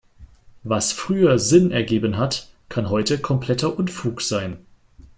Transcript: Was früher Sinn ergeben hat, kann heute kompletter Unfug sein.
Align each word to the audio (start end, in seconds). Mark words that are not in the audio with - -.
Was 0.63 0.93
früher 0.93 1.37
Sinn 1.37 1.69
ergeben 1.69 2.17
hat, 2.17 2.49
kann 2.69 2.89
heute 2.89 3.19
kompletter 3.19 3.77
Unfug 3.77 4.21
sein. 4.23 4.57